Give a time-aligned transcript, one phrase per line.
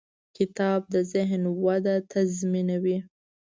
[0.37, 2.97] کتاب د ذهن وده تضمینوي.